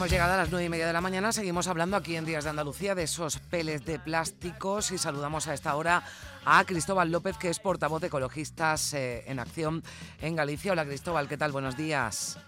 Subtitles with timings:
[0.00, 2.44] Hemos llegado a las nueve y media de la mañana, seguimos hablando aquí en Días
[2.44, 6.02] de Andalucía de esos peles de plásticos y saludamos a esta hora
[6.46, 9.82] a Cristóbal López, que es portavoz de Ecologistas eh, en Acción
[10.22, 10.72] en Galicia.
[10.72, 11.52] Hola Cristóbal, ¿qué tal?
[11.52, 12.38] Buenos días.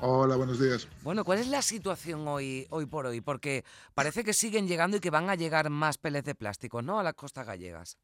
[0.00, 0.88] Hola, buenos días.
[1.02, 3.20] Bueno, ¿cuál es la situación hoy, hoy por hoy?
[3.20, 6.98] Porque parece que siguen llegando y que van a llegar más peles de plástico, ¿no?
[6.98, 7.98] A las costas gallegas.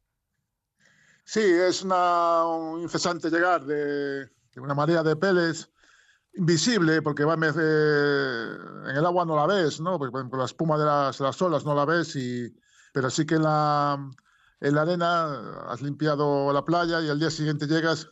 [1.25, 5.69] Sí, es una, un incesante llegar de, de una marea de peles
[6.37, 9.97] invisible, porque va en el agua no la ves, ¿no?
[9.97, 12.55] Porque, por la espuma de las, las, olas no la ves, y,
[12.93, 13.97] pero sí que en la,
[14.61, 18.07] en la arena has limpiado la playa y al día siguiente llegas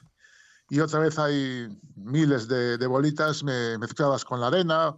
[0.69, 4.95] y otra vez hay miles de, de bolitas mezcladas con la arena.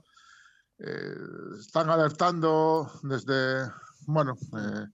[0.80, 1.16] Eh,
[1.60, 3.70] están alertando desde,
[4.06, 4.86] bueno, eh,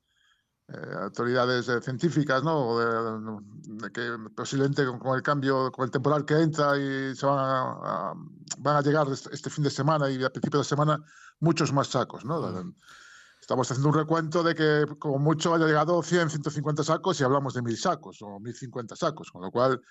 [0.70, 2.78] eh, autoridades eh, científicas, ¿no?
[2.80, 8.14] De, que posiblemente con, el cambio, con el temporal que entra y se van a,
[8.60, 11.04] van a llegar este, este, fin de semana y a principio de semana
[11.40, 12.74] muchos más sacos, ¿no?
[13.42, 17.54] Estamos haciendo un recuento de que como mucho haya llegado 100, 150 sacos y hablamos
[17.54, 19.82] de mil sacos o 1050 sacos, con lo cual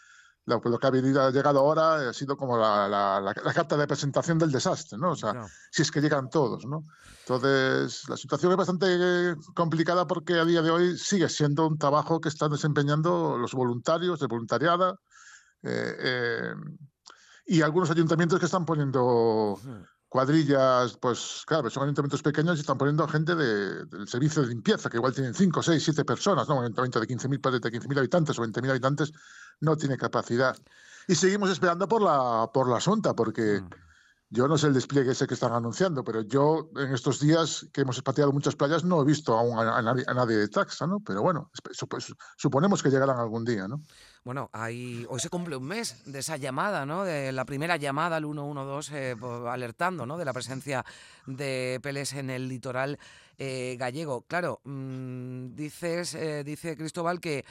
[0.46, 4.98] lo, que ha llegado ahora ha sido como la, la, carta de presentación del desastre,
[4.98, 5.12] ¿no?
[5.12, 6.84] O sea, si es que llegan todos, ¿no?
[7.20, 12.20] Entonces, la situación es bastante complicada porque a día de hoy sigue siendo un trabajo
[12.20, 14.96] que están desempeñando los voluntarios de voluntariada
[15.62, 16.54] eh, eh,
[17.46, 19.60] y algunos ayuntamientos que están poniendo
[20.12, 24.90] cuadrillas, pues claro, son ayuntamientos pequeños y están poniendo gente de, del servicio de limpieza,
[24.90, 26.56] que igual tienen 5, 6, 7 personas, ¿no?
[26.56, 29.12] Un ayuntamiento de 15.000 de 15 habitantes o 20.000 habitantes
[29.60, 30.54] no tiene capacidad.
[31.08, 33.70] Y seguimos esperando por la, por la Asunta, porque mm.
[34.32, 37.82] Yo no sé el despliegue ese que están anunciando, pero yo en estos días que
[37.82, 41.00] hemos pateado muchas playas no he visto aún a, nadie, de taxa, ¿no?
[41.00, 41.50] Pero bueno,
[42.38, 43.82] suponemos que llegarán algún día, ¿no?
[44.24, 47.04] Bueno, hoy se cumple un mes de esa llamada, ¿no?
[47.04, 49.16] De la primera llamada al 112 eh,
[49.50, 50.16] alertando, ¿no?
[50.16, 50.82] De la presencia
[51.26, 52.98] de peles en el litoral
[53.36, 54.22] eh, gallego.
[54.22, 57.44] Claro, mm, dices, eh, dice Cristóbal que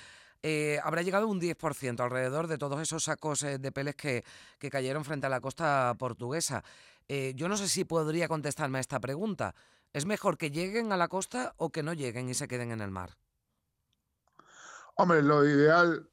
[0.83, 4.23] habrá llegado un 10% alrededor de todos esos sacos de peles que,
[4.59, 6.63] que, cayeron frente a la costa portuguesa.
[7.07, 9.53] yo no sé si podría contestarme a esta pregunta.
[9.93, 12.81] ¿Es mejor que lleguen a la costa o que no lleguen y se queden en
[12.81, 13.17] el mar?
[14.95, 16.11] Hombre, lo ideal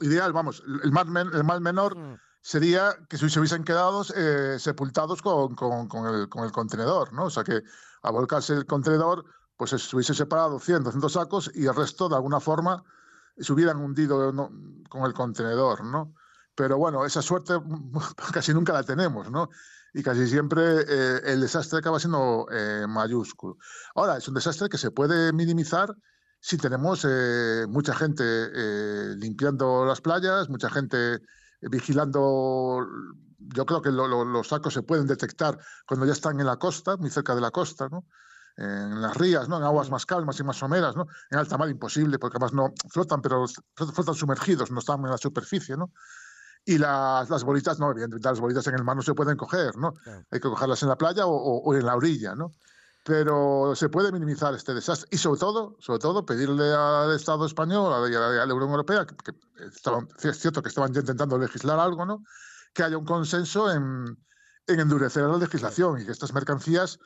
[0.00, 2.18] ideal, vamos, el mal, el mal menor mm.
[2.40, 7.24] sería que se hubiesen quedado eh, sepultados con, con, con, el, con, el, contenedor, ¿no?
[7.24, 7.62] O sea, que
[8.02, 9.24] a volcarse el contenedor,
[9.56, 12.82] pues se hubiese separado 100, 200 sacos y el resto, de alguna forma,
[13.38, 14.34] se hubieran hundido
[14.88, 16.14] con el contenedor, ¿no?
[16.54, 17.54] Pero bueno, esa suerte
[18.32, 19.48] casi nunca la tenemos, ¿no?
[19.92, 23.56] Y casi siempre eh, el desastre acaba siendo eh, mayúsculo.
[23.94, 25.96] Ahora, es un desastre que se puede minimizar
[26.40, 31.20] sí tenemos eh, mucha gente eh, limpiando las playas, mucha gente
[31.60, 32.86] vigilando.
[33.38, 37.10] Yo creo que los sacos se pueden detectar cuando ya están en la costa, muy
[37.10, 38.06] cerca de la costa, ¿no?
[38.60, 39.56] En las rías, ¿no?
[39.56, 41.06] en aguas más calmas y más someras, ¿no?
[41.30, 45.18] en alta mar imposible, porque además no flotan, pero flotan sumergidos, no están en la
[45.18, 45.76] superficie.
[45.76, 45.90] ¿no?
[46.64, 49.76] Y las, las bolitas, no, evidentemente las bolitas en el mar no se pueden coger,
[49.76, 49.94] ¿no?
[50.30, 52.52] Hay que cogerlas en la playa o, o en la orilla, ¿no?
[53.02, 58.10] pero se puede minimizar este desastre y sobre todo, sobre todo pedirle al Estado español
[58.10, 59.32] y a la, Unión Europea, que,
[59.64, 62.22] estaban, es cierto que estaban intentando legislar algo, ¿no?
[62.74, 64.18] que haya un consenso en,
[64.66, 66.98] en endurecer la legislación y que estas mercancías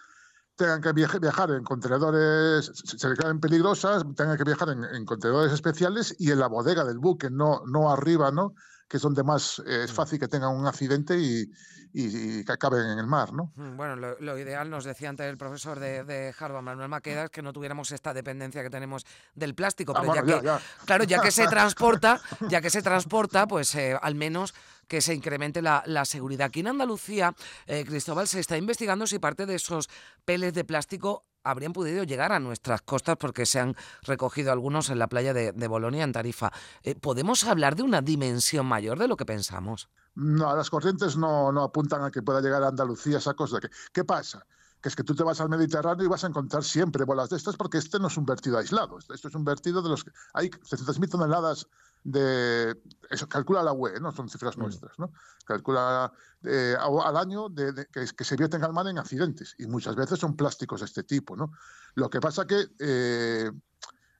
[0.56, 6.14] tengan que viajar en contenedores, se declaren peligrosas, tengan que viajar en, en, contenedores especiales
[6.18, 8.54] y en la bodega del buque, no, no arriba, ¿no?
[8.88, 9.94] que es donde más eh, es mm.
[9.94, 11.50] fácil que tengan un accidente y,
[11.92, 13.52] y, que acaben en el mar, ¿no?
[13.56, 17.30] Mm, bueno, lo, ideal, nos decía antes el profesor de, de, Harvard, Manuel Maqueda, es
[17.30, 21.20] que no tuviéramos esta dependencia que tenemos del plástico, ah, pero ya, que, claro, ya
[21.20, 24.54] que se transporta, ya que se transporta, pues eh, al menos
[24.88, 26.46] que se incremente la, la, seguridad.
[26.46, 27.34] Aquí en Andalucía,
[27.66, 29.88] eh, Cristóbal, se está investigando si parte de esos
[30.24, 34.98] peles de plástico habrían podido llegar a nuestras costas porque se han recogido algunos en
[34.98, 36.50] la playa de, Bolonia, en Tarifa.
[36.82, 39.90] Eh, ¿Podemos hablar de una dimensión mayor de lo que pensamos?
[40.14, 43.60] No, las corrientes no, no apuntan a que pueda llegar a Andalucía esa cosa.
[43.60, 44.46] ¿Qué, qué pasa?
[44.84, 47.38] Que es que tú te vas al Mediterráneo y vas a encontrar siempre bolas de
[47.38, 50.10] estas porque este no es un vertido aislado, esto es un vertido de los que
[50.34, 51.66] hay 700.000 toneladas
[52.02, 52.78] de
[53.08, 54.60] eso calcula la UE, no son cifras mm.
[54.60, 55.10] nuestras, ¿no?
[55.46, 60.18] Calcula eh, al año de, que, se vierten al mar en accidentes y muchas veces
[60.18, 61.52] son plásticos de este tipo, ¿no?
[61.94, 63.50] Lo que pasa que eh,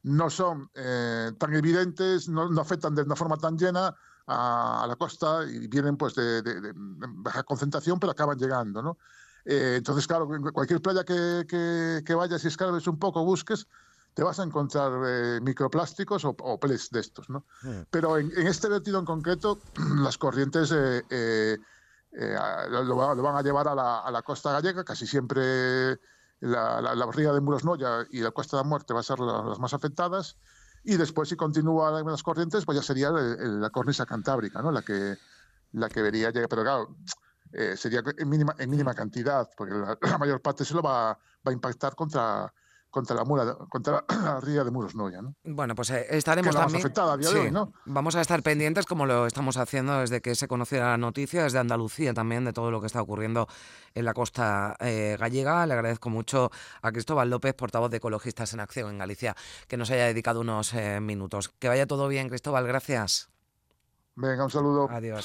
[0.05, 3.95] no son eh, tan evidentes, no, afectan de una forma tan llena
[4.29, 8.97] a, la costa y vienen pues de, baja concentración, pero acaban llegando, ¿no?
[9.45, 13.67] Entonces, claro, en cualquier playa que, que, que vayas y escarbes un poco, busques,
[14.15, 17.45] te vas a encontrar eh, microplásticos o, o de estos, ¿no?
[17.63, 17.83] Hmm.
[17.91, 19.59] Pero en, este vertido en concreto,
[20.03, 21.59] las corrientes eh, eh,
[22.71, 25.99] lo, van a llevar a la, costa gallega, casi siempre
[26.41, 29.59] la, la, ría de Muros-Noya y la Costa de la Muerte va a ser las
[29.59, 30.37] más afectadas,
[30.85, 34.71] y después si continúan las corrientes, pues ya sería la cornisa cantábrica, ¿no?
[34.71, 35.17] La que,
[35.73, 36.97] la que vería llegar, pero claro,
[37.77, 41.53] sería en mínima, en mínima cantidad, porque la, mayor parte se lo va, va a
[41.53, 42.53] impactar contra
[42.95, 45.21] contra la mura, contra la ría de Muros Noya.
[45.21, 45.35] ¿no?
[45.43, 46.87] Bueno, pues eh, estaremos también.
[46.97, 47.73] a día de hoy, ¿no?
[47.87, 51.59] Vamos a estar pendientes, como lo estamos haciendo desde que se conociera la noticia, desde
[51.59, 53.49] Andalucía también, de todo lo que está ocurriendo
[53.95, 55.67] en la costa eh, gallega.
[55.67, 56.53] Le agradezco mucho
[56.83, 59.35] a Cristóbal López, portavoz de Ecologistas en Acción en Galicia,
[59.67, 61.53] que nos haya dedicado unos eh, minutos.
[61.59, 63.29] Que vaya todo bien, Cristóbal, gracias.
[64.15, 64.89] Venga, un saludo.
[64.89, 65.25] Adiós.